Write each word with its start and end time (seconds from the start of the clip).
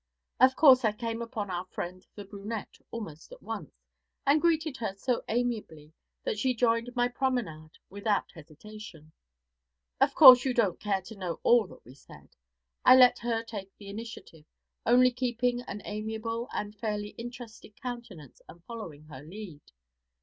Of 0.39 0.55
course 0.55 0.83
I 0.83 0.93
came 0.93 1.21
upon 1.21 1.51
our 1.51 1.65
friend 1.67 2.03
the 2.15 2.25
brunette 2.25 2.79
almost 2.89 3.31
at 3.31 3.43
once, 3.43 3.71
and 4.25 4.41
greeted 4.41 4.77
her 4.77 4.95
so 4.97 5.23
amiably 5.29 5.93
that 6.23 6.39
she 6.39 6.55
joined 6.55 6.95
my 6.95 7.07
promenade 7.07 7.77
without 7.87 8.31
hesitation. 8.31 9.11
Of 9.99 10.15
course 10.15 10.43
you 10.43 10.55
don't 10.55 10.79
care 10.79 11.01
to 11.03 11.15
know 11.15 11.39
all 11.43 11.67
that 11.67 11.85
we 11.85 11.93
said. 11.93 12.29
I 12.83 12.95
let 12.95 13.19
her 13.19 13.43
take 13.43 13.77
the 13.77 13.89
initiative, 13.89 14.45
only 14.87 15.11
keeping 15.11 15.61
an 15.67 15.83
amiable 15.85 16.49
and 16.51 16.75
fairly 16.75 17.09
interested 17.09 17.79
countenance 17.79 18.41
and 18.49 18.63
following 18.63 19.03
her 19.03 19.21
lead. 19.21 19.61